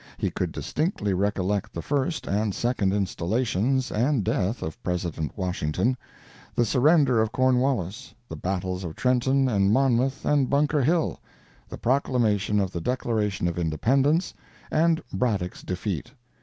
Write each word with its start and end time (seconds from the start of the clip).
He 0.17 0.31
could 0.31 0.51
distinctly 0.51 1.13
recollect 1.13 1.73
the 1.73 1.81
first 1.83 2.25
and 2.25 2.55
second 2.55 2.91
installations 2.91 3.91
and 3.91 4.23
death 4.23 4.63
of 4.63 4.81
President 4.81 5.31
Washington, 5.37 5.95
the 6.55 6.65
surrender 6.65 7.21
of 7.21 7.31
Cornwallis, 7.31 8.15
the 8.27 8.35
battles 8.35 8.83
of 8.83 8.95
Trenton 8.95 9.47
and 9.47 9.71
Monmouth, 9.71 10.25
and 10.25 10.49
Bunker 10.49 10.81
Hill, 10.81 11.19
the 11.69 11.77
proclamation 11.77 12.59
of 12.59 12.71
the 12.71 12.81
Declaration 12.81 13.47
of 13.47 13.59
Independence, 13.59 14.33
and 14.71 15.03
Braddock's 15.13 15.61
defeat. 15.61 16.11